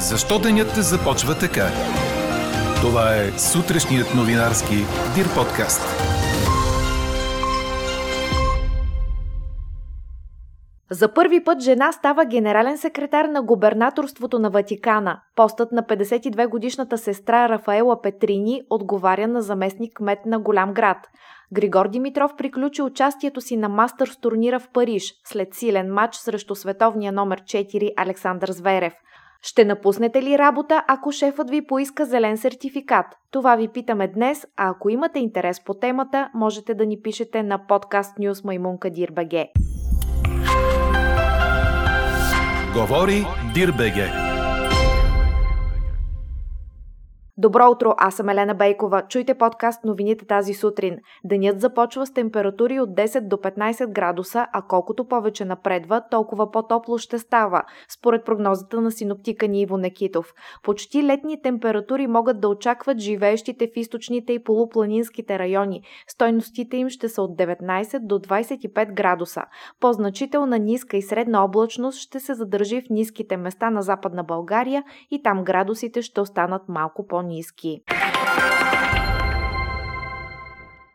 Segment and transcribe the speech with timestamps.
[0.00, 1.66] Защо денят започва така?
[2.80, 4.74] Това е сутрешният новинарски
[5.14, 5.80] Дир подкаст.
[10.90, 15.20] За първи път жена става генерален секретар на губернаторството на Ватикана.
[15.36, 20.98] Постът на 52-годишната сестра Рафаела Петрини отговаря на заместник кмет на голям град.
[21.52, 27.12] Григор Димитров приключи участието си на мастърс турнира в Париж след силен матч срещу световния
[27.12, 28.94] номер 4 Александър Зверев.
[29.42, 33.06] Ще напуснете ли работа, ако шефът ви поиска зелен сертификат?
[33.30, 37.66] Това ви питаме днес, а ако имате интерес по темата, можете да ни пишете на
[37.66, 39.48] подкаст Ньюс Маймунка Дирбаге.
[42.74, 44.29] Говори Дирбеге.
[47.40, 49.02] Добро утро, аз съм Елена Бейкова.
[49.08, 50.98] Чуйте подкаст новините тази сутрин.
[51.24, 56.98] Денят започва с температури от 10 до 15 градуса, а колкото повече напредва, толкова по-топло
[56.98, 60.34] ще става, според прогнозата на синоптика Ниво Некитов.
[60.62, 65.82] Почти летни температури могат да очакват живеещите в източните и полупланинските райони.
[66.08, 69.42] Стойностите им ще са от 19 до 25 градуса.
[69.80, 75.22] По-значителна ниска и средна облачност ще се задържи в ниските места на Западна България и
[75.22, 77.82] там градусите ще останат малко по по-низки.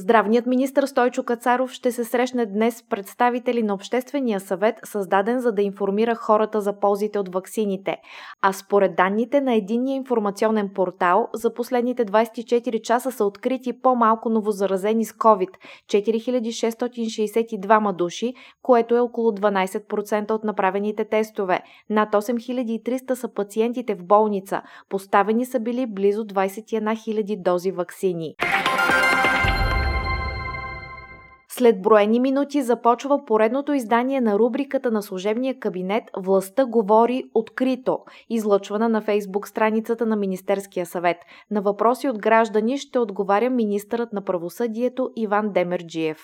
[0.00, 5.52] Здравният министр Стойчо Кацаров ще се срещне днес с представители на Обществения съвет, създаден за
[5.52, 7.96] да информира хората за ползите от ваксините.
[8.42, 15.04] А според данните на единния информационен портал, за последните 24 часа са открити по-малко новозаразени
[15.04, 15.50] с COVID–
[15.88, 21.62] 4662 души, което е около 12% от направените тестове.
[21.90, 24.62] Над 8300 са пациентите в болница.
[24.88, 28.34] Поставени са били близо 21 000 дози ваксини.
[31.58, 37.98] След броени минути започва поредното издание на рубриката на служебния кабинет Властта говори открито,
[38.30, 41.16] излъчвана на фейсбук страницата на Министерския съвет.
[41.50, 46.18] На въпроси от граждани ще отговаря министърът на правосъдието Иван Демерджиев.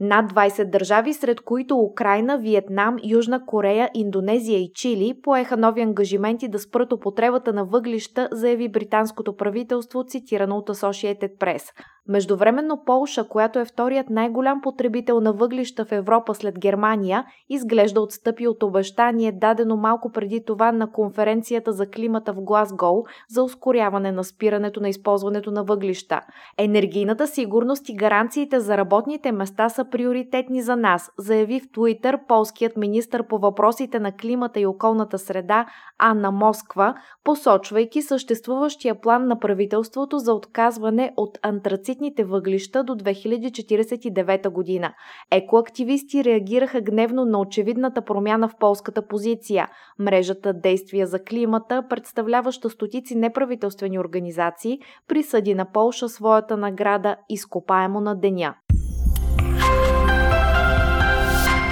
[0.00, 6.48] Над 20 държави, сред които Украина, Виетнам, Южна Корея, Индонезия и Чили, поеха нови ангажименти
[6.48, 11.62] да спрат употребата на въглища, заяви британското правителство, цитирано от Associated Press.
[12.08, 18.48] Междувременно Полша, която е вторият най-голям потребител на въглища в Европа след Германия, изглежда отстъпи
[18.48, 24.24] от обещание, дадено малко преди това на конференцията за климата в Глазгоу за ускоряване на
[24.24, 26.20] спирането на използването на въглища.
[26.58, 32.76] Енергийната сигурност и гаранциите за работните места са приоритетни за нас, заяви в Туитър полският
[32.76, 35.66] министр по въпросите на климата и околната среда
[35.98, 44.48] Анна Москва, посочвайки съществуващия план на правителството за отказване от антрацит tranzитните въглища до 2049
[44.48, 44.92] година.
[45.30, 49.68] Екоактивисти реагираха гневно на очевидната промяна в полската позиция.
[49.98, 58.14] Мрежата Действия за климата, представляваща стотици неправителствени организации, присъди на Полша своята награда Изкопаемо на
[58.14, 58.54] деня.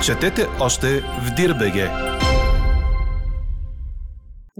[0.05, 2.24] Четете още в Дирбеге!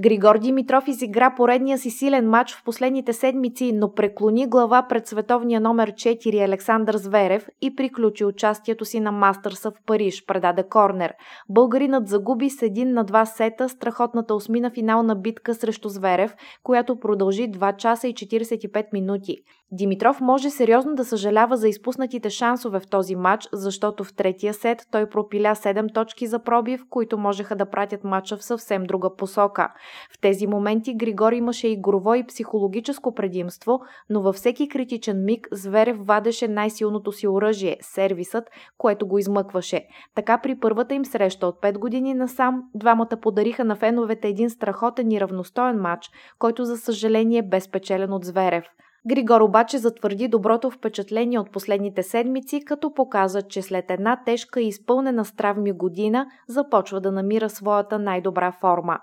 [0.04, 5.60] Григор Димитров изигра поредния си силен матч в последните седмици, но преклони глава пред световния
[5.60, 11.15] номер 4 Александър Зверев и приключи участието си на Мастърса в Париж, предаде Корнер.
[11.48, 17.50] Българинът загуби с един на два сета страхотната осмина финална битка срещу Зверев, която продължи
[17.50, 19.36] 2 часа и 45 минути.
[19.72, 24.78] Димитров може сериозно да съжалява за изпуснатите шансове в този матч, защото в третия сет
[24.91, 29.69] той пропиля 7 точки за пробив, които можеха да пратят матча в съвсем друга посока.
[30.12, 35.97] В тези моменти Григори имаше игрово и психологическо предимство, но във всеки критичен миг Зверев
[36.00, 38.44] вадеше най-силното си оръжие– сервисът,
[38.78, 39.87] което го измъкваше.
[40.15, 45.10] Така при първата им среща от 5 години насам, двамата подариха на феновете един страхотен
[45.10, 48.65] и равностоен матч, който за съжаление бе спечелен от Зверев.
[49.06, 54.69] Григор обаче затвърди доброто впечатление от последните седмици, като показа, че след една тежка и
[54.69, 58.98] изпълнена с травми година започва да намира своята най-добра форма.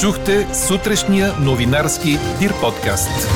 [0.00, 2.08] Чухте сутрешния новинарски
[2.40, 3.28] Дир подкаст.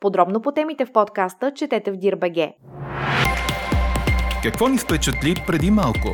[0.00, 2.54] Подробно по темите в подкаста четете в Дирбеге.
[4.42, 6.08] Какво ни впечатли преди малко?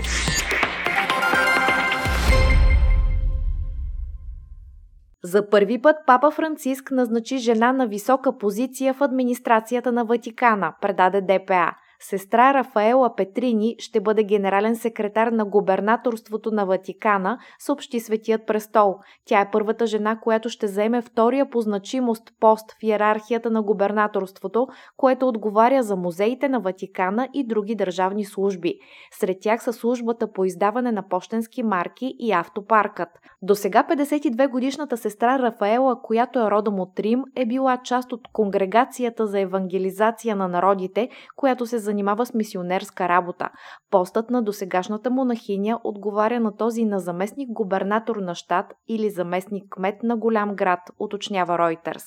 [5.25, 11.21] За първи път папа Франциск назначи жена на висока позиция в администрацията на Ватикана, предаде
[11.21, 11.73] ДПА.
[12.09, 18.95] Сестра Рафаела Петрини ще бъде генерален секретар на губернаторството на Ватикана, съобщи Светият престол.
[19.25, 24.67] Тя е първата жена, която ще заеме втория по значимост пост в иерархията на губернаторството,
[24.97, 28.75] което отговаря за музеите на Ватикана и други държавни служби.
[29.13, 33.09] Сред тях са службата по издаване на почтенски марки и автопаркът.
[33.43, 38.21] До сега 52 годишната сестра Рафаела, която е родом от Рим, е била част от
[38.33, 41.94] конгрегацията за евангелизация на народите, която се занимава
[42.27, 43.49] с мисионерска работа.
[43.91, 50.03] Постът на досегашната монахиня отговаря на този на заместник губернатор на щат или заместник кмет
[50.03, 52.05] на голям град, уточнява Ройтерс.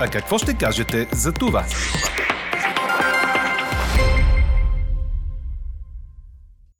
[0.00, 1.64] А какво ще кажете за това?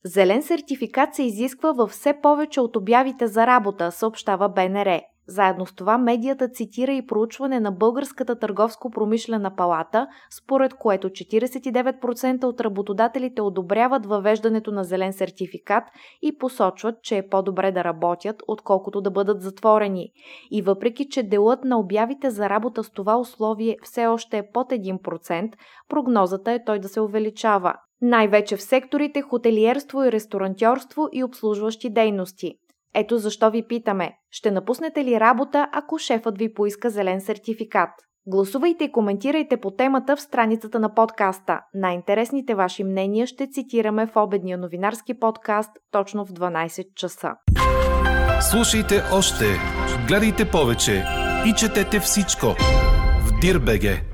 [0.05, 5.01] Зелен сертификат се изисква във все повече от обявите за работа, съобщава БНР.
[5.27, 12.61] Заедно с това медията цитира и проучване на Българската търговско-промишлена палата, според което 49% от
[12.61, 15.85] работодателите одобряват въвеждането на зелен сертификат
[16.23, 20.09] и посочват, че е по-добре да работят, отколкото да бъдат затворени.
[20.51, 24.71] И въпреки, че делът на обявите за работа с това условие все още е под
[24.71, 25.53] 1%,
[25.89, 27.75] прогнозата е той да се увеличава.
[28.03, 32.55] Най-вече в секторите хотелиерство и ресторантьорство и обслужващи дейности.
[32.94, 37.91] Ето защо ви питаме, ще напуснете ли работа, ако шефът ви поиска зелен сертификат?
[38.27, 41.61] Гласувайте и коментирайте по темата в страницата на подкаста.
[41.75, 47.33] Най-интересните ваши мнения ще цитираме в обедния новинарски подкаст точно в 12 часа.
[48.50, 49.44] Слушайте още,
[50.09, 51.05] гледайте повече
[51.47, 52.47] и четете всичко
[53.27, 54.12] в Дирбеге.